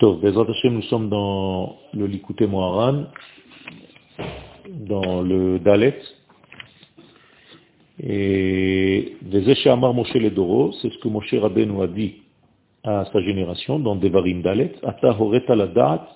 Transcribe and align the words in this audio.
Nous 0.00 0.82
sommes 0.82 1.08
dans 1.08 1.76
le 1.92 2.06
Likuté 2.06 2.46
Moharan, 2.46 3.06
dans 4.68 5.22
le 5.22 5.58
Dalet. 5.58 5.98
Et 8.00 9.16
des 9.22 9.68
Amar 9.68 9.92
Moshe 9.94 10.14
Ledoro, 10.14 10.70
c'est 10.80 10.92
ce 10.92 10.98
que 10.98 11.08
Moshe 11.08 11.34
Rabbeinu 11.34 11.82
a 11.82 11.88
dit 11.88 12.14
à 12.84 13.06
sa 13.12 13.20
génération 13.22 13.80
dans 13.80 13.96
Devarim 13.96 14.40
Dalet, 14.40 14.72
Ata 14.84 15.20
Horeta 15.20 15.56
Ladat, 15.56 16.08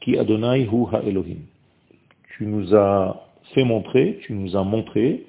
qui 0.00 0.16
Adonai 0.16 0.62
Hu 0.62 0.86
Ha 0.90 1.02
Elohim. 1.04 1.40
Tu 2.34 2.46
nous 2.46 2.74
as 2.74 3.26
fait 3.52 3.64
montrer, 3.64 4.20
tu 4.22 4.32
nous 4.32 4.56
as 4.56 4.64
montré 4.64 5.26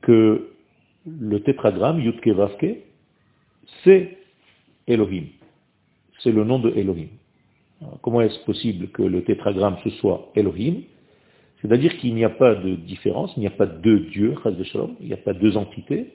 que 0.00 0.48
le 1.04 1.40
tétragramme 1.42 2.00
Yudke 2.00 2.28
Vavke, 2.28 2.78
c'est 3.84 4.16
Elohim 4.86 5.24
c'est 6.18 6.32
le 6.32 6.44
nom 6.44 6.58
de 6.58 6.70
Elohim. 6.70 7.08
comment 8.02 8.20
est-ce 8.20 8.38
possible 8.44 8.88
que 8.88 9.02
le 9.02 9.22
tétragramme 9.22 9.76
ce 9.84 9.90
soit 9.90 10.30
Elohim? 10.34 10.82
C'est-à-dire 11.60 11.96
qu'il 11.98 12.14
n'y 12.14 12.24
a 12.24 12.30
pas 12.30 12.54
de 12.54 12.74
différence, 12.76 13.32
il 13.36 13.40
n'y 13.40 13.46
a 13.46 13.50
pas 13.50 13.66
deux 13.66 14.00
dieux, 14.10 14.34
il 15.00 15.06
n'y 15.06 15.12
a 15.12 15.16
pas 15.16 15.32
deux 15.32 15.56
entités, 15.56 16.12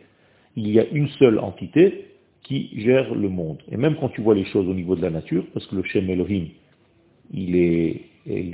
il 0.55 0.69
y 0.69 0.79
a 0.79 0.85
une 0.89 1.09
seule 1.19 1.39
entité 1.39 2.05
qui 2.43 2.69
gère 2.81 3.13
le 3.13 3.29
monde. 3.29 3.61
Et 3.71 3.77
même 3.77 3.95
quand 3.95 4.09
tu 4.09 4.21
vois 4.21 4.35
les 4.35 4.45
choses 4.45 4.67
au 4.67 4.73
niveau 4.73 4.95
de 4.95 5.01
la 5.01 5.09
nature, 5.09 5.45
parce 5.53 5.65
que 5.67 5.75
le 5.75 5.83
Shem 5.83 6.09
Elohim, 6.09 6.47
il 7.31 7.55
est, 7.55 8.01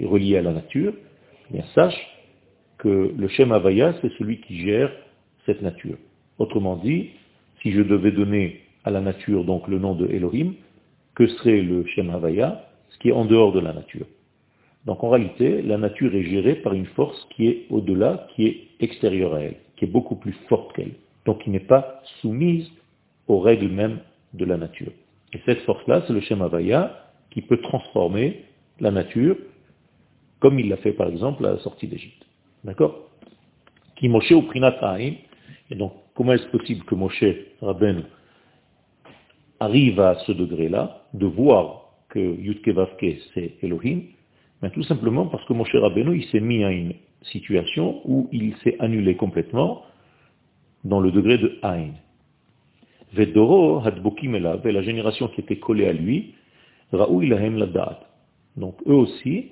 relié 0.05 0.37
à 0.37 0.41
la 0.41 0.53
nature, 0.53 0.93
eh 1.49 1.53
bien 1.53 1.65
sache 1.75 1.99
que 2.79 3.13
le 3.15 3.27
Shem 3.27 3.51
Havaya, 3.51 3.93
c'est 4.01 4.11
celui 4.17 4.39
qui 4.41 4.59
gère 4.61 4.91
cette 5.45 5.61
nature. 5.61 5.97
Autrement 6.39 6.77
dit, 6.77 7.09
si 7.61 7.71
je 7.71 7.81
devais 7.81 8.11
donner 8.11 8.61
à 8.83 8.89
la 8.89 9.01
nature 9.01 9.43
donc 9.43 9.67
le 9.67 9.77
nom 9.77 9.93
de 9.93 10.07
Elohim, 10.07 10.53
que 11.19 11.27
serait 11.27 11.61
le 11.61 11.85
Shem 11.85 12.09
Havaya, 12.11 12.65
ce 12.91 12.97
qui 12.99 13.09
est 13.09 13.11
en 13.11 13.25
dehors 13.25 13.51
de 13.51 13.59
la 13.59 13.73
nature. 13.73 14.05
Donc 14.85 15.03
en 15.03 15.09
réalité, 15.09 15.61
la 15.61 15.77
nature 15.77 16.15
est 16.15 16.23
gérée 16.23 16.55
par 16.55 16.73
une 16.73 16.85
force 16.85 17.27
qui 17.35 17.47
est 17.47 17.65
au-delà, 17.69 18.25
qui 18.33 18.47
est 18.47 18.67
extérieure 18.79 19.33
à 19.33 19.41
elle, 19.41 19.57
qui 19.75 19.83
est 19.83 19.89
beaucoup 19.89 20.15
plus 20.15 20.31
forte 20.47 20.73
qu'elle, 20.73 20.93
donc 21.25 21.43
qui 21.43 21.49
n'est 21.49 21.59
pas 21.59 22.01
soumise 22.21 22.71
aux 23.27 23.39
règles 23.41 23.67
mêmes 23.67 23.99
de 24.33 24.45
la 24.45 24.55
nature. 24.55 24.93
Et 25.33 25.41
cette 25.45 25.59
force-là, 25.63 26.03
c'est 26.07 26.13
le 26.13 26.21
Shem 26.21 26.41
Havaya 26.41 27.11
qui 27.31 27.41
peut 27.41 27.57
transformer 27.57 28.45
la 28.79 28.89
nature, 28.89 29.35
comme 30.39 30.57
il 30.57 30.69
l'a 30.69 30.77
fait 30.77 30.93
par 30.93 31.09
exemple 31.09 31.45
à 31.45 31.51
la 31.51 31.59
sortie 31.59 31.87
d'Égypte. 31.87 32.25
D'accord? 32.63 33.09
Qui 33.97 34.07
Moshe 34.07 34.31
au 34.31 34.43
Prinat 34.43 34.73
et 35.01 35.75
donc 35.75 35.91
comment 36.15 36.31
est-ce 36.31 36.47
possible 36.47 36.85
que 36.85 36.95
Moshe 36.95 37.25
Rabben 37.61 38.05
arrive 39.59 39.99
à 39.99 40.15
ce 40.25 40.31
degré-là, 40.31 41.03
de 41.13 41.25
voir 41.25 41.89
que 42.09 42.19
Yudke 42.19 42.69
Vavke 42.69 43.17
c'est 43.33 43.55
Elohim, 43.61 44.01
mais 44.61 44.69
tout 44.71 44.83
simplement 44.83 45.27
parce 45.27 45.45
que 45.45 45.53
Moshe 45.53 45.75
Rabbeinu, 45.75 46.17
il 46.17 46.25
s'est 46.25 46.39
mis 46.39 46.63
à 46.63 46.71
une 46.71 46.93
situation 47.23 48.01
où 48.05 48.27
il 48.31 48.55
s'est 48.57 48.75
annulé 48.79 49.15
complètement 49.15 49.83
dans 50.83 50.99
le 50.99 51.11
degré 51.11 51.37
de 51.37 51.57
Ain. 51.63 51.91
Vedoro 53.13 53.81
hadbokim 53.85 54.35
elav, 54.35 54.65
et 54.67 54.71
la 54.71 54.81
génération 54.81 55.27
qui 55.29 55.41
était 55.41 55.57
collée 55.57 55.87
à 55.87 55.93
lui, 55.93 56.35
Raou 56.91 57.21
ilahem 57.21 57.57
ladat. 57.57 57.99
Donc 58.55 58.75
eux 58.87 58.93
aussi 58.93 59.47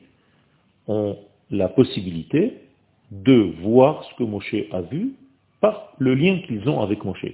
ont 0.87 1.17
la 1.49 1.69
possibilité 1.69 2.53
de 3.11 3.53
voir 3.61 4.03
ce 4.03 4.15
que 4.15 4.23
Moshe 4.23 4.55
a 4.71 4.81
vu 4.81 5.13
par 5.61 5.93
le 5.97 6.13
lien 6.13 6.39
qu'ils 6.45 6.67
ont 6.69 6.81
avec 6.81 7.03
Moshe. 7.03 7.25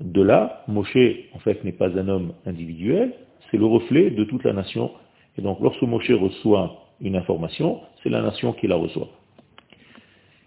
De 0.00 0.22
là, 0.22 0.64
Moshe, 0.68 0.96
en 1.34 1.38
fait, 1.38 1.62
n'est 1.64 1.72
pas 1.72 1.88
un 1.96 2.08
homme 2.08 2.32
individuel, 2.46 3.12
c'est 3.50 3.56
le 3.56 3.66
reflet 3.66 4.10
de 4.10 4.24
toute 4.24 4.44
la 4.44 4.52
nation. 4.52 4.90
Et 5.38 5.42
donc, 5.42 5.60
lorsque 5.60 5.82
Moshe 5.82 6.10
reçoit 6.10 6.82
une 7.00 7.16
information, 7.16 7.80
c'est 8.02 8.08
la 8.08 8.22
nation 8.22 8.52
qui 8.52 8.66
la 8.66 8.76
reçoit. 8.76 9.08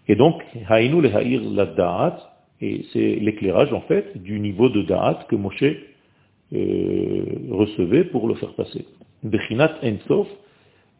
Et 0.08 0.14
donc, 0.14 0.42
Haïnu 0.68 1.00
le 1.00 1.14
Haïr 1.14 1.42
la 1.42 1.66
Da'at, 1.66 2.18
et 2.60 2.84
c'est 2.92 3.16
l'éclairage, 3.16 3.72
en 3.72 3.82
fait, 3.82 4.22
du 4.22 4.40
niveau 4.40 4.68
de 4.68 4.82
Da'at 4.82 5.26
que 5.28 5.36
Moshe 5.36 5.62
euh, 5.62 7.24
recevait 7.50 8.04
pour 8.04 8.28
le 8.28 8.34
faire 8.34 8.54
passer. 8.54 8.86
Bechinat 9.22 9.78
Ensof, 9.82 10.28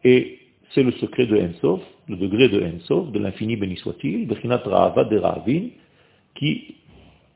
et 0.03 0.39
c'est 0.73 0.83
le 0.83 0.91
secret 0.93 1.25
de 1.25 1.37
Ensof, 1.37 1.81
le 2.09 2.17
degré 2.17 2.49
de 2.49 2.61
Ensof, 2.61 3.11
de 3.11 3.19
l'infini 3.19 3.55
béni 3.55 3.77
soit-il, 3.77 4.27
Bechinat 4.27 4.61
Ra'ava 4.65 5.05
de 5.05 5.17
Ra'avin, 5.17 5.69
qui 6.35 6.75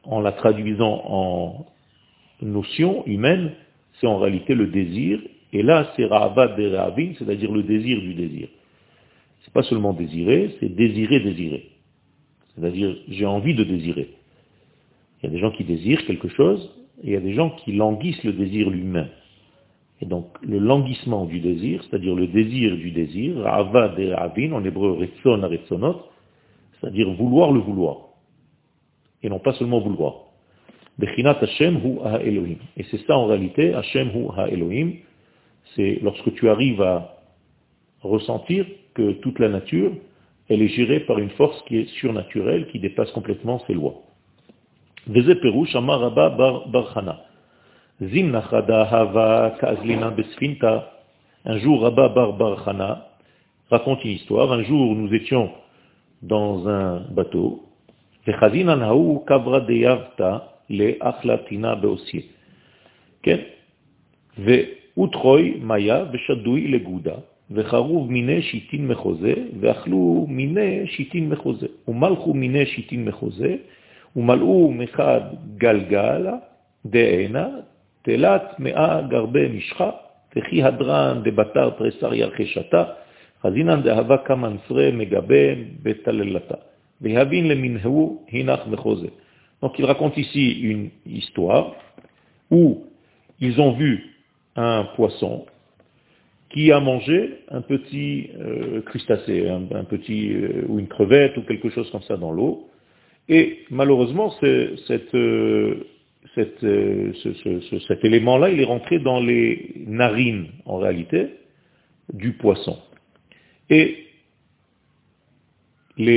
en 0.04 0.20
la 0.20 0.32
traduisant 0.32 1.02
en 1.06 1.66
notion 2.42 3.06
humaine, 3.06 3.52
c'est 4.00 4.08
en 4.08 4.18
réalité 4.18 4.56
le 4.56 4.68
désir. 4.68 5.20
Et 5.54 5.64
là, 5.64 5.92
c'est 5.96 6.06
Ra'avad 6.06 6.58
de 6.58 6.76
Ra'avin, 6.76 7.14
c'est-à-dire 7.20 7.52
le 7.52 7.64
désir 7.64 8.00
du 8.02 8.14
désir. 8.14 8.48
C'est 9.44 9.54
pas 9.54 9.64
seulement 9.64 9.94
désirer, 9.94 10.56
c'est 10.60 10.70
désirer, 10.70 11.20
désirer. 11.20 11.70
C'est-à-dire, 12.56 12.96
j'ai 13.08 13.26
envie 13.26 13.54
de 13.54 13.64
désirer. 13.64 14.10
Il 15.22 15.28
y 15.28 15.30
a 15.30 15.32
des 15.32 15.40
gens 15.40 15.52
qui 15.52 15.64
désirent 15.64 16.06
quelque 16.06 16.30
chose, 16.30 16.72
et 17.04 17.08
il 17.08 17.14
y 17.14 17.16
a 17.16 17.22
des 17.22 17.34
gens 17.34 17.50
qui 17.50 17.74
languissent 17.74 18.24
le 18.24 18.34
désir 18.34 18.70
lui-même. 18.70 19.10
Et 20.02 20.06
donc, 20.06 20.28
le 20.42 20.58
languissement 20.58 21.26
du 21.26 21.40
désir, 21.40 21.84
c'est-à-dire 21.84 22.16
le 22.16 22.28
désir 22.28 22.76
du 22.76 22.92
désir, 22.92 23.38
Ra'avad 23.38 23.96
de 23.96 24.12
Ra'avin, 24.12 24.54
en 24.54 24.64
hébreu, 24.64 24.92
Retson 24.92 25.42
Retsonot, 25.48 26.02
c'est-à-dire 26.80 27.12
vouloir 27.12 27.52
le 27.52 27.60
vouloir 27.60 28.11
et 29.24 29.30
non 29.30 29.40
pas 29.40 29.54
seulement 29.54 29.80
vouloir. 29.80 30.16
Et 31.02 32.84
c'est 32.92 33.06
ça 33.08 33.18
en 33.18 33.26
réalité, 33.28 33.74
Hashem 33.74 34.10
hu 34.10 34.28
ha-Elohim, 34.36 34.94
c'est 35.76 36.00
lorsque 36.02 36.34
tu 36.36 36.50
arrives 36.50 36.82
à 36.82 37.18
ressentir 38.02 38.66
que 38.94 39.14
toute 39.14 39.40
la 39.40 39.50
nature, 39.50 39.92
elle 40.50 40.62
est 40.62 40.68
gérée 40.68 41.00
par 41.02 41.18
une 41.20 41.30
force 41.32 41.62
qui 41.64 41.78
est 41.78 41.88
surnaturelle, 42.00 42.68
qui 42.68 42.80
dépasse 42.80 43.12
complètement 43.12 43.60
ses 43.68 43.74
lois. 43.74 44.02
Un 51.44 51.58
jour, 51.58 51.82
Rabba 51.82 52.10
Bar 52.10 52.34
Barchana 52.38 53.08
raconte 53.70 54.04
une 54.04 54.12
histoire. 54.12 54.52
Un 54.52 54.64
jour, 54.64 54.96
nous 54.96 55.14
étions 55.14 55.52
dans 56.22 56.68
un 56.68 57.00
bateau, 57.12 57.64
וחזינן 58.28 58.82
ההוא 58.82 59.28
קברא 59.28 59.60
דיאבתא 59.60 60.38
לאחלתינה 60.70 61.76
בעושיה. 61.76 62.22
כן? 63.24 63.38
ואותרוי 64.38 65.60
מיה 65.62 66.06
ושדוי 66.12 66.68
לגודה, 66.68 67.16
וחרוב 67.52 68.12
מיני 68.12 68.42
שיטין 68.42 68.88
מחוזה, 68.88 69.34
ואכלו 69.60 70.26
מיני 70.30 70.88
שיטין 70.88 71.30
מחוזה, 71.30 71.68
ומלכו 71.88 72.34
מיני 72.34 72.66
שיטין 72.66 73.06
מחוזה, 73.06 73.56
ומלאו 74.16 74.72
מחד 74.72 75.22
גלגלה 75.58 76.38
דעינה, 76.86 77.48
תלת 78.02 78.60
מאה 78.60 79.02
גרבי 79.02 79.48
משחה, 79.48 79.90
וכי 80.36 80.64
הדרן 80.64 81.22
דבתר 81.24 81.70
תרסר 81.70 82.14
ירחשתה, 82.14 82.84
חזינן 83.42 83.82
דהבה 83.82 84.18
כמנסרה 84.18 84.92
מגבה 84.94 85.46
בתללתה. 85.84 86.71
Donc 89.62 89.78
il 89.78 89.86
raconte 89.86 90.18
ici 90.18 90.60
une 90.62 90.90
histoire 91.06 91.76
où 92.50 92.84
ils 93.40 93.60
ont 93.60 93.74
vu 93.74 94.12
un 94.56 94.86
poisson 94.96 95.46
qui 96.50 96.72
a 96.72 96.80
mangé 96.80 97.40
un 97.50 97.62
petit 97.62 98.30
euh, 98.40 98.82
crustacé, 98.82 99.48
un, 99.48 99.84
petit 99.86 100.34
euh, 100.34 100.66
ou 100.68 100.80
une 100.80 100.88
crevette 100.88 101.38
ou 101.38 101.44
quelque 101.44 101.70
chose 101.70 101.90
comme 101.92 102.02
ça 102.04 102.18
dans 102.18 102.32
l'eau. 102.32 102.68
Et 103.30 103.60
malheureusement, 103.70 104.34
cette, 104.88 105.16
euh, 105.16 105.86
cet 106.36 106.64
élément-là, 108.04 108.50
il 108.50 108.60
est 108.60 108.66
rentré 108.66 109.00
dans 109.00 109.22
les 109.22 109.74
narines, 109.88 110.48
en 110.66 110.78
réalité, 110.78 111.28
du 112.14 112.34
poisson. 112.34 112.78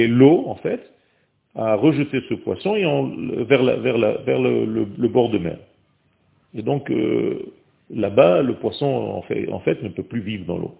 L'eau, 0.08 0.44
en 0.46 0.56
fait, 0.56 0.80
a 1.54 1.76
rejeté 1.76 2.20
ce 2.28 2.34
poisson 2.34 2.74
et 2.74 2.82
vers, 3.44 3.62
le, 3.62 5.08
bord 5.08 5.30
de 5.30 5.38
mer. 5.38 5.58
Et 6.54 6.62
donc, 6.62 6.90
euh, 6.90 7.52
là-bas, 7.90 8.42
le 8.42 8.54
poisson, 8.54 8.86
en 8.86 9.22
fait, 9.22 9.48
en 9.50 9.60
fait, 9.60 9.82
ne 9.82 9.88
peut 9.88 10.02
plus 10.02 10.20
vivre 10.20 10.44
dans 10.46 10.58
l'eau. 10.58 10.74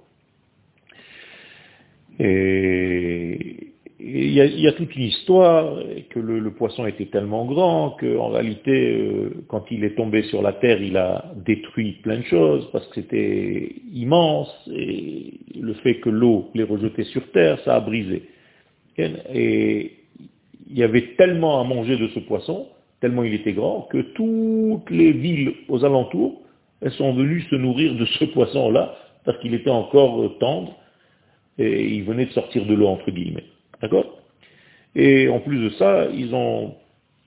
Et 2.21 3.75
il 4.07 4.33
y, 4.33 4.67
a 4.69 4.73
toute 4.73 4.95
une 4.97 5.05
histoire, 5.05 5.79
que 6.11 6.19
le, 6.19 6.51
poisson 6.51 6.87
était 6.87 7.07
tellement 7.07 7.47
grand 7.47 7.97
qu'en 7.99 8.29
réalité, 8.29 8.99
euh, 8.99 9.45
quand 9.49 9.65
il 9.71 9.85
est 9.85 9.95
tombé 9.95 10.23
sur 10.25 10.43
la 10.43 10.53
terre, 10.53 10.83
il 10.83 10.97
a 10.97 11.33
détruit 11.37 11.93
plein 12.03 12.19
de 12.19 12.25
choses 12.25 12.69
parce 12.73 12.87
que 12.89 12.97
c'était 12.97 13.73
immense 13.93 14.53
et 14.73 15.35
le 15.59 15.75
fait 15.75 16.01
que 16.01 16.11
l'eau 16.11 16.51
l'ait 16.55 16.65
rejeté 16.65 17.05
sur 17.05 17.31
terre, 17.31 17.59
ça 17.65 17.77
a 17.77 17.81
brisé. 17.81 18.25
Et 18.99 19.93
il 20.71 20.79
y 20.79 20.83
avait 20.83 21.15
tellement 21.17 21.61
à 21.61 21.65
manger 21.65 21.97
de 21.97 22.09
ce 22.09 22.21
poisson, 22.21 22.69
tellement 23.01 23.23
il 23.23 23.35
était 23.35 23.53
grand, 23.53 23.83
que 23.91 23.99
toutes 23.99 24.91
les 24.91 25.13
villes 25.13 25.53
aux 25.69 25.85
alentours 25.85 26.41
elles 26.85 26.93
sont 26.93 27.15
venues 27.15 27.41
se 27.51 27.57
nourrir 27.57 27.95
de 27.95 28.05
ce 28.05 28.25
poisson-là, 28.27 28.95
parce 29.25 29.39
qu'il 29.39 29.55
était 29.55 29.71
encore 29.71 30.39
tendre, 30.39 30.77
et 31.59 31.87
il 31.87 32.05
venait 32.05 32.27
de 32.27 32.33
sortir 32.33 32.67
de 32.67 32.75
l'eau, 32.75 32.89
entre 32.89 33.11
guillemets. 33.11 33.45
D'accord? 33.81 34.19
Et 34.95 35.29
en 35.29 35.41
plus 35.41 35.59
de 35.59 35.71
ça, 35.71 36.09
ils 36.13 36.35
ont 36.35 36.75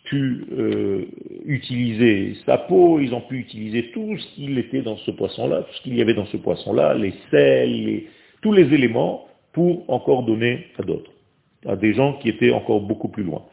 pu 0.06 0.46
euh, 0.58 1.06
utiliser 1.46 2.36
sa 2.46 2.58
peau, 2.58 3.00
ils 3.00 3.14
ont 3.14 3.22
pu 3.22 3.40
utiliser 3.40 3.92
tout 3.92 4.18
ce 4.18 4.36
qu'il 4.36 4.58
était 4.60 4.82
dans 4.82 4.98
ce 4.98 5.12
poisson-là, 5.12 5.64
tout 5.64 5.74
ce 5.74 5.82
qu'il 5.82 5.96
y 5.96 6.02
avait 6.02 6.14
dans 6.14 6.28
ce 6.28 6.38
poisson-là, 6.38 6.94
les 6.94 7.14
sels, 7.32 8.04
tous 8.42 8.54
les 8.54 8.74
éléments, 8.74 9.28
pour 9.54 9.90
encore 9.90 10.24
donner 10.24 10.68
à 10.78 10.84
d'autres, 10.84 11.12
à 11.68 11.76
des 11.76 11.94
gens 11.94 12.14
qui 12.14 12.30
étaient 12.30 12.52
encore 12.52 12.82
beaucoup 12.82 13.10
plus 13.10 13.24
loin. 13.24 13.44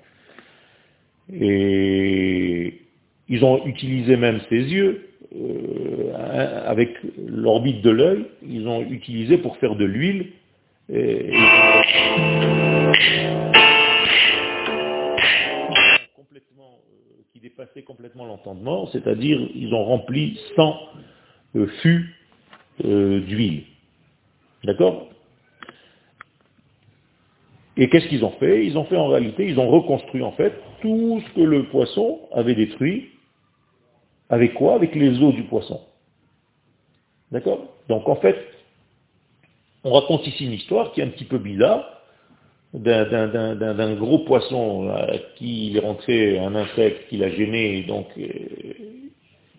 Et 1.32 2.81
ils 3.28 3.44
ont 3.44 3.64
utilisé 3.66 4.16
même 4.16 4.40
ses 4.49 4.61
yeux, 4.61 5.08
euh, 5.34 6.12
avec 6.66 6.96
l'orbite 7.26 7.82
de 7.82 7.90
l'œil, 7.90 8.26
ils 8.46 8.69
ont 8.69 8.82
utilisé 8.82 9.38
pour 9.38 9.56
faire 9.56 9.75
de 9.75 9.84
l'huile. 9.84 10.32
Et, 10.93 11.32
qui 17.32 17.40
dépassait 17.40 17.82
complètement 17.82 18.26
l'entendement, 18.26 18.87
c'est-à-dire 18.88 19.40
ils 19.55 19.72
ont 19.75 19.84
rempli 19.84 20.38
100 20.56 20.78
euh, 21.56 21.67
fûts 21.81 22.14
euh, 22.84 23.20
d'huile. 23.20 23.64
D'accord? 24.62 25.08
Et 27.76 27.88
qu'est-ce 27.88 28.06
qu'ils 28.08 28.24
ont 28.24 28.34
fait? 28.38 28.64
Ils 28.66 28.78
ont 28.78 28.84
fait 28.84 28.96
en 28.96 29.08
réalité, 29.08 29.46
ils 29.46 29.58
ont 29.58 29.68
reconstruit 29.68 30.22
en 30.22 30.32
fait 30.32 30.52
tout 30.80 31.20
ce 31.26 31.34
que 31.34 31.40
le 31.40 31.64
poisson 31.68 32.20
avait 32.32 32.54
détruit. 32.54 33.10
Avec 34.28 34.54
quoi? 34.54 34.74
Avec 34.74 34.94
les 34.94 35.20
os 35.22 35.34
du 35.34 35.42
poisson. 35.44 35.80
D'accord? 37.30 37.66
Donc 37.88 38.08
en 38.08 38.16
fait, 38.16 38.36
on 39.82 39.92
raconte 39.92 40.26
ici 40.26 40.46
une 40.46 40.52
histoire 40.52 40.92
qui 40.92 41.00
est 41.00 41.04
un 41.04 41.08
petit 41.08 41.24
peu 41.24 41.38
bizarre, 41.38 42.00
d'un 42.72 43.94
gros 43.94 44.20
poisson 44.20 44.88
à 44.88 45.18
qui 45.36 45.68
il 45.68 45.76
est 45.76 45.80
rentré 45.80 46.38
un 46.38 46.54
insecte 46.54 47.08
qui 47.08 47.18
l'a 47.18 47.30
gêné, 47.30 47.82
donc 47.82 48.06
euh, 48.18 48.28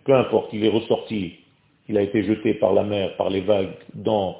peu 0.03 0.13
importe, 0.15 0.49
il 0.51 0.65
est 0.65 0.69
ressorti, 0.69 1.35
il 1.87 1.97
a 1.97 2.01
été 2.01 2.23
jeté 2.23 2.55
par 2.55 2.73
la 2.73 2.83
mer, 2.83 3.15
par 3.17 3.29
les 3.29 3.41
vagues, 3.41 3.73
dans, 3.93 4.37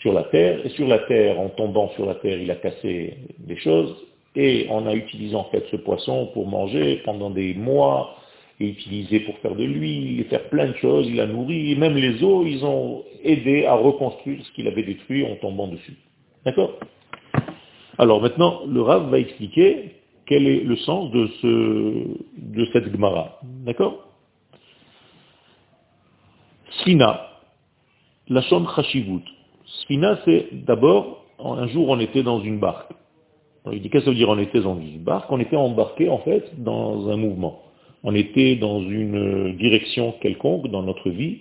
sur 0.00 0.12
la 0.12 0.24
terre, 0.24 0.64
et 0.64 0.68
sur 0.70 0.86
la 0.86 1.00
terre, 1.00 1.40
en 1.40 1.48
tombant 1.48 1.90
sur 1.90 2.06
la 2.06 2.14
terre, 2.16 2.38
il 2.40 2.50
a 2.50 2.56
cassé 2.56 3.16
des 3.38 3.56
choses, 3.56 3.96
et 4.36 4.66
on 4.70 4.86
a 4.86 4.94
utilisé 4.94 5.34
en 5.34 5.44
fait 5.44 5.64
ce 5.70 5.76
poisson 5.76 6.30
pour 6.32 6.46
manger 6.46 7.02
pendant 7.04 7.30
des 7.30 7.54
mois, 7.54 8.14
et 8.60 8.68
utilisé 8.68 9.20
pour 9.20 9.38
faire 9.38 9.54
de 9.54 9.64
l'huile, 9.64 10.24
faire 10.24 10.48
plein 10.48 10.68
de 10.68 10.74
choses, 10.74 11.06
il 11.08 11.20
a 11.20 11.26
nourri, 11.26 11.72
et 11.72 11.76
même 11.76 11.96
les 11.96 12.22
eaux, 12.24 12.44
ils 12.44 12.64
ont 12.64 13.04
aidé 13.22 13.66
à 13.66 13.74
reconstruire 13.74 14.44
ce 14.44 14.52
qu'il 14.52 14.66
avait 14.66 14.82
détruit 14.82 15.24
en 15.24 15.36
tombant 15.36 15.68
dessus. 15.68 15.96
D'accord? 16.44 16.78
Alors 17.98 18.20
maintenant, 18.20 18.62
le 18.66 18.80
Rav 18.80 19.10
va 19.10 19.18
expliquer 19.18 19.96
quel 20.26 20.46
est 20.46 20.60
le 20.60 20.76
sens 20.76 21.10
de, 21.10 21.26
ce, 21.40 22.04
de 22.36 22.64
cette 22.72 22.92
Gemara. 22.92 23.40
D'accord? 23.64 24.08
Sfina, 26.70 27.28
la 28.28 28.42
Chashivut. 28.42 29.24
Sfina, 29.82 30.18
c'est 30.24 30.48
d'abord, 30.64 31.24
un 31.38 31.66
jour 31.68 31.88
on 31.88 31.98
était 32.00 32.22
dans 32.22 32.40
une 32.40 32.58
barque. 32.58 32.92
il 33.72 33.80
dit 33.80 33.90
qu'est-ce 33.90 34.04
que 34.04 34.04
ça 34.06 34.10
veut 34.10 34.16
dire 34.16 34.28
on 34.28 34.38
était 34.38 34.60
dans 34.60 34.78
une 34.78 35.02
barque? 35.04 35.30
On 35.30 35.40
était 35.40 35.56
embarqué 35.56 36.08
en 36.08 36.18
fait 36.18 36.44
dans 36.62 37.08
un 37.08 37.16
mouvement. 37.16 37.62
On 38.04 38.14
était 38.14 38.56
dans 38.56 38.80
une 38.80 39.56
direction 39.56 40.14
quelconque 40.20 40.68
dans 40.68 40.82
notre 40.82 41.10
vie, 41.10 41.38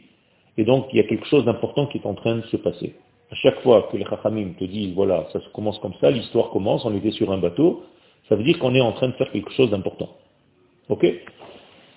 et 0.58 0.64
donc 0.64 0.88
il 0.92 0.98
y 0.98 1.00
a 1.00 1.04
quelque 1.04 1.28
chose 1.28 1.46
d'important 1.46 1.88
qui 1.88 2.00
est 2.00 2.06
en 2.06 2.16
train 2.16 2.38
de 2.38 2.42
se 2.44 2.58
passer. 2.58 2.96
À 3.32 3.36
chaque 3.36 3.60
fois 3.62 3.90
que 3.92 3.98
les 3.98 4.06
Chachamim 4.06 4.54
te 4.58 4.64
disent, 4.64 4.94
voilà, 4.94 5.28
ça 5.34 5.40
se 5.42 5.50
commence 5.50 5.78
comme 5.80 5.94
ça, 6.00 6.10
l'histoire 6.10 6.50
commence, 6.50 6.86
on 6.86 6.96
était 6.96 7.12
sur 7.12 7.32
un 7.32 7.38
bateau, 7.38 7.84
ça 8.30 8.36
veut 8.36 8.44
dire 8.44 8.58
qu'on 8.60 8.74
est 8.74 8.82
en 8.82 8.94
train 8.94 9.10
de 9.10 9.14
faire 9.14 9.32
quelque 9.32 9.52
chose 9.52 9.70
d'important. 9.70 10.10
Ok? 10.90 11.06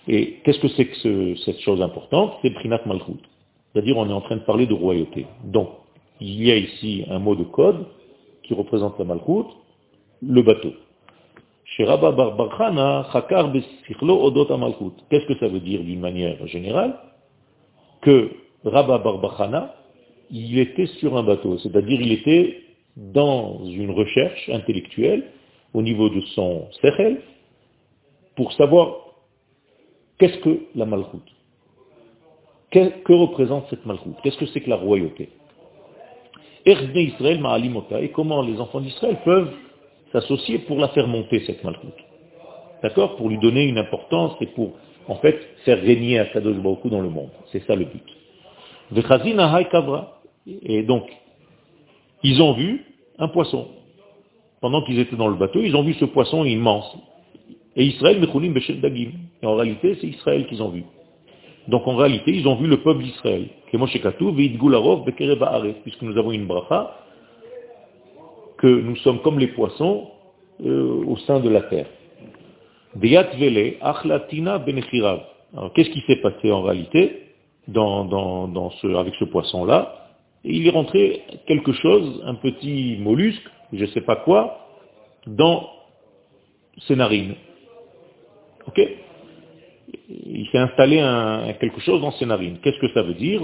Et 0.08 0.38
qu'est-ce 0.44 0.58
que 0.58 0.69
c'est 0.69 0.86
que 0.86 1.36
cette 1.36 1.60
chose 1.60 1.81
importante? 1.81 2.34
C'est 2.43 2.50
Prinat 2.50 2.81
Malchut. 2.86 3.20
C'est-à-dire 3.72 3.96
on 3.96 4.08
est 4.08 4.12
en 4.12 4.20
train 4.20 4.36
de 4.36 4.43
parler 4.43 4.66
de 4.66 4.75
royauté. 4.75 5.26
Donc, 5.44 5.69
il 6.20 6.44
y 6.46 6.50
a 6.50 6.56
ici 6.56 7.05
un 7.08 7.19
mot 7.19 7.34
de 7.34 7.44
code 7.44 7.87
qui 8.43 8.55
représente 8.55 8.99
la 8.99 9.05
Malchut, 9.05 9.46
le 10.22 10.43
bateau. 10.43 10.72
Qu'est-ce 15.11 15.26
que 15.26 15.38
ça 15.38 15.49
veut 15.49 15.61
dire 15.61 15.82
d'une 15.82 16.00
manière 16.00 16.46
générale? 16.46 16.99
Que 18.02 18.31
Rabba 18.64 18.99
Barbachana 18.99 19.75
il 20.31 20.58
était 20.58 20.87
sur 20.87 21.17
un 21.17 21.22
bateau, 21.22 21.58
c'est-à-dire 21.58 22.00
il 22.00 22.12
était 22.12 22.62
dans 22.96 23.64
une 23.64 23.90
recherche 23.90 24.49
intellectuelle 24.49 25.31
au 25.75 25.82
niveau 25.82 26.08
de 26.08 26.20
son 26.34 26.69
sechel 26.81 27.20
pour 28.37 28.52
savoir 28.52 28.96
qu'est-ce 30.19 30.38
que 30.38 30.61
la 30.75 30.87
malchoute. 30.87 31.28
Que, 32.70 33.12
représente 33.12 33.67
cette 33.69 33.84
malchoute 33.84 34.14
Qu'est-ce 34.22 34.38
que 34.38 34.46
c'est 34.46 34.61
que 34.61 34.70
la 34.70 34.76
royauté? 34.76 35.31
Israël 36.66 37.40
et 38.00 38.08
comment 38.10 38.42
les 38.42 38.60
enfants 38.60 38.80
d'Israël 38.80 39.18
peuvent 39.24 39.52
s'associer 40.12 40.58
pour 40.60 40.78
la 40.78 40.88
faire 40.88 41.06
monter, 41.06 41.40
cette 41.46 41.62
malchoute. 41.64 41.94
D'accord? 42.82 43.16
Pour 43.16 43.28
lui 43.28 43.38
donner 43.38 43.64
une 43.64 43.78
importance 43.78 44.34
et 44.40 44.46
pour, 44.46 44.72
en 45.08 45.16
fait, 45.16 45.38
faire 45.64 45.80
régner 45.80 46.18
à 46.18 46.26
Kadosh 46.26 46.56
Baruch 46.56 46.86
dans 46.86 47.00
le 47.00 47.08
monde. 47.08 47.30
C'est 47.52 47.64
ça 47.66 47.74
le 47.76 47.84
but. 47.84 48.02
Et 50.62 50.82
donc, 50.82 51.04
ils 52.22 52.42
ont 52.42 52.52
vu 52.54 52.84
un 53.18 53.28
poisson. 53.28 53.68
Pendant 54.60 54.82
qu'ils 54.82 54.98
étaient 54.98 55.16
dans 55.16 55.28
le 55.28 55.36
bateau, 55.36 55.60
ils 55.62 55.74
ont 55.76 55.82
vu 55.82 55.94
ce 55.94 56.04
poisson 56.04 56.44
immense. 56.44 56.96
Et 57.76 57.84
Israël, 57.84 58.20
Dagim. 58.20 59.10
Et 59.42 59.46
en 59.46 59.54
réalité, 59.54 59.96
c'est 60.00 60.08
Israël 60.08 60.46
qu'ils 60.46 60.62
ont 60.62 60.70
vu. 60.70 60.84
Donc 61.68 61.86
en 61.86 61.96
réalité, 61.96 62.32
ils 62.32 62.46
ont 62.48 62.56
vu 62.56 62.66
le 62.66 62.78
peuple 62.78 63.02
d'Israël. 63.02 63.48
Puisque 65.82 66.02
nous 66.02 66.16
avons 66.18 66.32
une 66.32 66.46
bracha, 66.46 66.96
que 68.58 68.66
nous 68.66 68.96
sommes 68.96 69.20
comme 69.20 69.38
les 69.38 69.48
poissons 69.48 70.08
euh, 70.64 71.04
au 71.06 71.16
sein 71.18 71.40
de 71.40 71.48
la 71.48 71.62
terre. 71.62 71.86
Alors 75.56 75.72
qu'est-ce 75.72 75.90
qui 75.90 76.00
s'est 76.06 76.16
passé 76.16 76.52
en 76.52 76.62
réalité 76.62 77.22
avec 77.74 79.14
ce 79.14 79.24
poisson-là? 79.24 79.96
Il 80.44 80.67
est 80.67 80.70
rentré 80.70 81.22
quelque 81.46 81.72
chose, 81.72 82.22
un 82.24 82.34
petit 82.34 82.96
mollusque, 82.98 83.48
je 83.72 83.84
ne 83.84 83.90
sais 83.90 84.00
pas 84.00 84.17
quoi, 84.17 84.67
dans 85.26 85.69
ses 86.86 86.96
narines. 86.96 87.34
Ok? 88.67 88.81
Il 90.12 90.48
s'est 90.50 90.58
installé 90.58 90.98
un, 90.98 91.52
quelque 91.60 91.81
chose 91.81 92.00
dans 92.00 92.10
ses 92.12 92.26
narines. 92.26 92.58
Qu'est-ce 92.62 92.79
que 92.81 92.88
ça 92.93 93.02
veut 93.02 93.14
dire? 93.14 93.43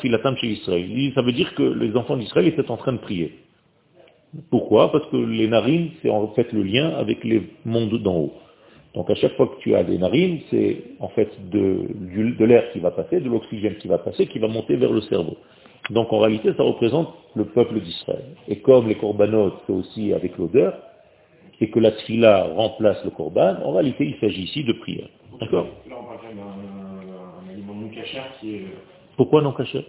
Filatam 0.00 0.36
chez 0.36 0.48
Israël. 0.48 1.12
Ça 1.14 1.22
veut 1.22 1.32
dire 1.32 1.54
que 1.54 1.62
les 1.62 1.94
enfants 1.96 2.16
d'Israël 2.16 2.48
étaient 2.48 2.70
en 2.70 2.76
train 2.76 2.92
de 2.92 2.98
prier. 2.98 3.34
Pourquoi? 4.50 4.90
Parce 4.90 5.06
que 5.10 5.16
les 5.16 5.46
narines, 5.46 5.90
c'est 6.02 6.10
en 6.10 6.28
fait 6.28 6.52
le 6.52 6.62
lien 6.62 6.90
avec 6.96 7.22
les 7.24 7.42
mondes 7.64 8.02
d'en 8.02 8.16
haut. 8.16 8.32
Donc 8.94 9.10
à 9.10 9.14
chaque 9.14 9.36
fois 9.36 9.46
que 9.46 9.60
tu 9.60 9.74
as 9.74 9.84
des 9.84 9.98
narines, 9.98 10.40
c'est 10.50 10.82
en 10.98 11.08
fait 11.08 11.30
de, 11.50 11.86
l'air 12.44 12.72
qui 12.72 12.80
va 12.80 12.90
passer, 12.90 13.20
de 13.20 13.28
l'oxygène 13.28 13.76
qui 13.76 13.86
va 13.86 13.98
passer, 13.98 14.26
qui 14.26 14.38
va 14.38 14.48
monter 14.48 14.76
vers 14.76 14.92
le 14.92 15.00
cerveau. 15.02 15.36
Donc 15.90 16.12
en 16.12 16.18
réalité, 16.18 16.52
ça 16.56 16.62
représente 16.64 17.14
le 17.36 17.44
peuple 17.44 17.80
d'Israël. 17.80 18.24
Et 18.48 18.56
comme 18.56 18.88
les 18.88 18.96
corbanotes, 18.96 19.54
c'est 19.66 19.72
aussi 19.72 20.12
avec 20.12 20.36
l'odeur, 20.36 20.74
et 21.60 21.70
que 21.70 21.78
la 21.78 21.92
tfila 21.92 22.44
remplace 22.54 23.04
le 23.04 23.10
korban, 23.10 23.56
en 23.64 23.72
réalité, 23.72 24.04
il 24.04 24.16
s'agit 24.20 24.42
ici 24.42 24.64
de 24.64 24.72
prière. 24.72 25.08
D'accord 25.40 25.66
Là, 25.88 25.96
on 26.00 26.04
parle 26.04 26.34
d'un 26.34 27.52
aliment 27.52 27.74
non 27.74 27.88
qui 27.88 28.54
est... 28.54 28.64
Pourquoi 29.16 29.42
non 29.42 29.52
caché 29.52 29.84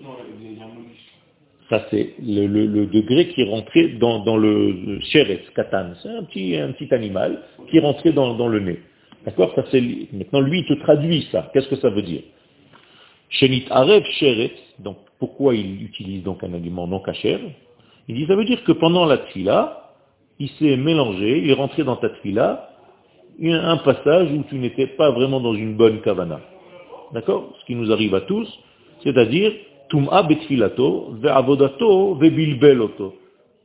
Ça, 1.69 1.85
c'est 1.89 2.15
le, 2.19 2.85
degré 2.85 3.27
qui 3.29 3.41
est 3.41 3.49
rentré 3.49 3.89
dans, 3.99 4.37
le 4.37 4.99
sheretz, 5.01 5.49
katan. 5.55 5.93
C'est 6.01 6.09
un 6.09 6.23
petit, 6.23 6.55
un 6.55 6.71
petit 6.71 6.93
animal 6.93 7.43
qui 7.69 7.77
est 7.77 7.81
rentré 7.81 8.11
dans, 8.11 8.47
le 8.47 8.59
nez. 8.59 8.79
D'accord? 9.25 9.53
Maintenant, 10.13 10.41
lui, 10.41 10.59
il 10.59 10.65
te 10.65 10.73
traduit 10.81 11.27
ça. 11.31 11.49
Qu'est-ce 11.53 11.67
que 11.67 11.77
ça 11.77 11.89
veut 11.89 12.01
dire? 12.01 12.21
Shenit 13.29 13.65
arev 13.69 14.03
sheretz, 14.19 14.57
donc 14.79 14.97
pourquoi 15.19 15.53
il 15.55 15.83
utilise 15.83 16.23
donc 16.23 16.43
un 16.43 16.53
aliment 16.53 16.87
non 16.87 16.99
cachère? 16.99 17.39
Il 18.07 18.15
dit, 18.15 18.25
ça 18.25 18.35
veut 18.35 18.45
dire 18.45 18.63
que 18.63 18.71
pendant 18.71 19.05
la 19.05 19.19
tfila, 19.19 19.93
il 20.39 20.49
s'est 20.51 20.77
mélangé, 20.77 21.39
il 21.39 21.51
est 21.51 21.53
rentré 21.53 21.83
dans 21.83 21.97
ta 21.97 22.09
tfila, 22.09 22.68
un 23.41 23.77
passage 23.77 24.31
où 24.31 24.43
tu 24.49 24.55
n'étais 24.55 24.87
pas 24.87 25.11
vraiment 25.11 25.39
dans 25.39 25.53
une 25.53 25.75
bonne 25.75 26.01
kavana. 26.01 26.41
D'accord? 27.13 27.53
Ce 27.59 27.65
qui 27.65 27.75
nous 27.75 27.91
arrive 27.91 28.13
à 28.15 28.21
tous, 28.21 28.47
c'est-à-dire, 29.03 29.53
tum'a 29.89 30.23
betfilato, 30.23 31.15
ve'avodato, 31.21 32.15
ve'bilbeloto. 32.15 33.15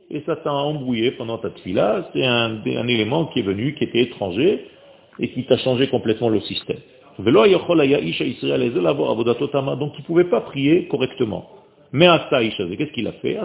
Et 0.09 0.21
ça 0.25 0.35
t'a 0.35 0.53
embrouillé 0.53 1.11
pendant 1.11 1.37
ta 1.39 1.49
tfila, 1.49 2.09
c'est 2.13 2.25
un, 2.25 2.63
élément 2.63 3.25
qui 3.27 3.39
est 3.39 3.43
venu, 3.43 3.73
qui 3.75 3.83
était 3.85 4.01
étranger, 4.01 4.65
et 5.19 5.29
qui 5.29 5.43
t'a 5.45 5.57
changé 5.57 5.87
complètement 5.87 6.29
le 6.29 6.41
système. 6.41 6.77
Donc 7.17 7.47
il 7.47 7.61
ne 10.01 10.05
pouvait 10.05 10.25
pas 10.25 10.41
prier 10.41 10.87
correctement. 10.87 11.49
Mais 11.91 12.07
qu'est-ce 12.07 12.91
qu'il 12.91 13.07
a 13.07 13.13
fait? 13.13 13.37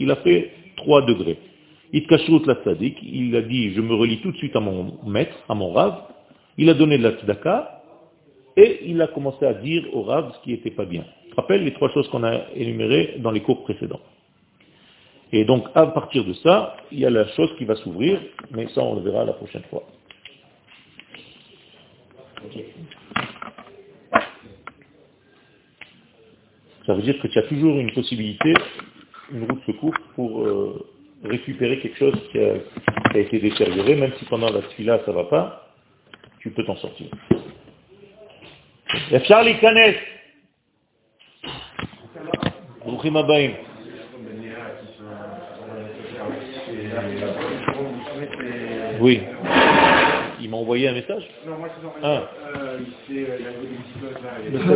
Il 0.00 0.10
a 0.10 0.16
fait 0.16 0.50
3 0.76 1.02
degrés. 1.02 1.38
Il 1.92 3.36
a 3.36 3.42
dit, 3.42 3.74
je 3.74 3.80
me 3.80 3.94
relie 3.94 4.20
tout 4.22 4.32
de 4.32 4.36
suite 4.38 4.56
à 4.56 4.60
mon 4.60 4.98
maître, 5.06 5.36
à 5.48 5.54
mon 5.54 5.72
rave. 5.72 6.02
Il 6.56 6.70
a 6.70 6.74
donné 6.74 6.96
de 6.96 7.02
la 7.02 7.12
tzedaka 7.12 7.82
et 8.56 8.80
il 8.86 9.00
a 9.02 9.08
commencé 9.08 9.44
à 9.44 9.54
dire 9.54 9.84
au 9.92 10.02
rave 10.02 10.32
ce 10.34 10.44
qui 10.44 10.50
n'était 10.50 10.70
pas 10.70 10.86
bien. 10.86 11.04
Je 11.30 11.34
rappelle 11.34 11.64
les 11.64 11.72
trois 11.72 11.90
choses 11.90 12.08
qu'on 12.08 12.24
a 12.24 12.50
énumérées 12.54 13.16
dans 13.18 13.30
les 13.30 13.40
cours 13.40 13.62
précédents. 13.62 14.00
Et 15.32 15.44
donc, 15.44 15.64
à 15.74 15.86
partir 15.86 16.24
de 16.24 16.34
ça, 16.34 16.76
il 16.90 17.00
y 17.00 17.06
a 17.06 17.10
la 17.10 17.26
chose 17.28 17.50
qui 17.56 17.64
va 17.64 17.74
s'ouvrir, 17.76 18.20
mais 18.50 18.68
ça, 18.68 18.82
on 18.82 18.96
le 18.96 19.02
verra 19.02 19.24
la 19.24 19.32
prochaine 19.32 19.62
fois. 19.70 19.82
Ça 26.86 26.94
veut 26.94 27.02
dire 27.02 27.18
que 27.20 27.28
tu 27.28 27.38
as 27.38 27.42
toujours 27.44 27.78
une 27.78 27.92
possibilité, 27.92 28.52
une 29.32 29.44
route 29.50 29.62
secours 29.66 29.94
pour 30.14 30.42
euh, 30.42 30.86
récupérer 31.24 31.78
quelque 31.78 31.98
chose 31.98 32.14
qui 32.30 32.38
a, 32.38 32.54
été 33.18 33.38
détérioré, 33.38 33.94
même 33.94 34.12
si 34.18 34.24
pendant 34.24 34.50
la 34.50 34.60
là 34.78 35.00
ça 35.04 35.12
va 35.12 35.24
pas, 35.24 35.68
tu 36.40 36.50
peux 36.50 36.64
t'en 36.64 36.76
sortir. 36.76 37.06
Charlie. 39.24 39.54
Oui. 49.00 49.20
Il 50.40 50.50
m'a 50.50 50.56
envoyé 50.56 50.88
un 50.88 50.92
message 50.92 51.28
Non, 51.46 51.58
moi 51.58 51.68
c'est 51.68 51.86
ah. 52.02 52.28
euh, 52.56 52.78
il 53.08 53.26
a 53.26 54.70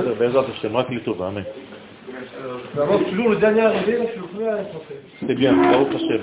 Euh, 2.16 2.98
toujours 3.10 3.28
le 3.30 3.36
dernier 3.36 3.60
arrivé, 3.62 3.98
donc 3.98 4.08
je 4.14 4.20
le 4.20 4.26
premier 4.26 4.48
à 4.48 4.58
C'est 5.26 5.34
bien, 5.34 5.52
bravo 5.52 5.86
Hashem. 5.94 6.20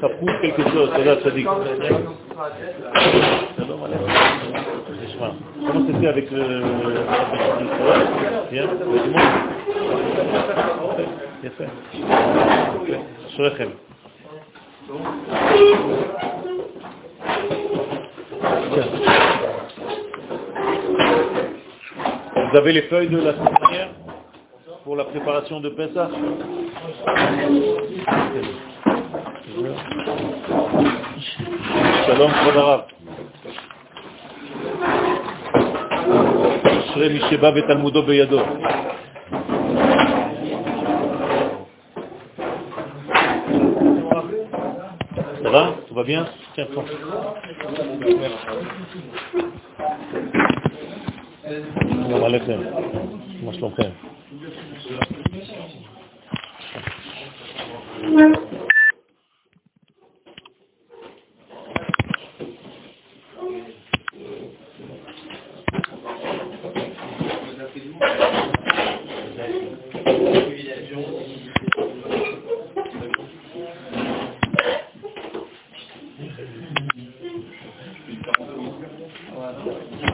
Ça, 0.00 0.08
prouve 0.08 0.40
quelque 0.42 0.62
chose, 0.70 0.90
là, 1.04 1.16
ça 1.22 1.30
dit. 1.30 1.44
Comment 5.66 5.86
c'était 5.86 6.06
avec 6.08 6.30
le... 6.30 6.62
Bien, 8.50 8.66
Bien 11.42 11.50
fait. 13.56 13.68
Vous 22.50 22.56
avez 22.56 22.72
les 22.72 22.82
feuilles 22.82 23.08
de 23.08 23.18
la 23.18 23.32
semaine 23.32 23.88
pour 24.84 24.94
la 24.94 25.04
préparation 25.04 25.60
de 25.60 25.68
Pessah 25.70 26.08
Shalom, 32.06 32.30
Kodarav. 32.44 32.84
Shrei 36.92 37.10
Misheba 37.10 37.50
Betalmudo 37.52 38.02
Beyado. 38.04 38.38
Ça 45.42 45.50
va? 45.50 45.74
Tout 45.88 45.94
va 45.94 46.04
bien? 46.04 46.26
Tiens, 46.54 46.66
prends. 46.72 46.84
שלום 52.04 52.24
עליכם, 52.24 52.60
מה 53.44 53.52
שלומכם? 53.52 53.90